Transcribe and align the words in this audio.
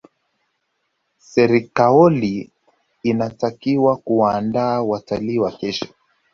serikaoli 1.17 2.49
inatakiwa 3.03 3.97
kuwaandaa 3.97 4.81
watalii 4.81 5.37
wa 5.39 5.51
kesho 5.51 5.87